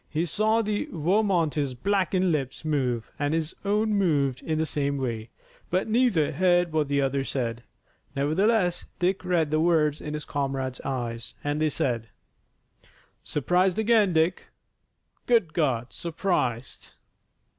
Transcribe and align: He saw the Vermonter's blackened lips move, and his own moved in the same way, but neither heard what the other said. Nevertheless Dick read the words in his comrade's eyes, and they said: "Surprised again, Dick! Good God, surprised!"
He 0.09 0.25
saw 0.25 0.63
the 0.63 0.89
Vermonter's 0.91 1.75
blackened 1.75 2.31
lips 2.31 2.65
move, 2.65 3.11
and 3.19 3.35
his 3.35 3.55
own 3.63 3.93
moved 3.93 4.41
in 4.41 4.57
the 4.57 4.65
same 4.65 4.97
way, 4.97 5.29
but 5.69 5.87
neither 5.87 6.31
heard 6.31 6.71
what 6.71 6.87
the 6.87 6.99
other 6.99 7.23
said. 7.23 7.61
Nevertheless 8.15 8.85
Dick 8.97 9.23
read 9.23 9.51
the 9.51 9.59
words 9.59 10.01
in 10.01 10.15
his 10.15 10.25
comrade's 10.25 10.81
eyes, 10.81 11.35
and 11.43 11.61
they 11.61 11.69
said: 11.69 12.09
"Surprised 13.23 13.77
again, 13.77 14.11
Dick! 14.11 14.47
Good 15.27 15.53
God, 15.53 15.93
surprised!" 15.93 16.93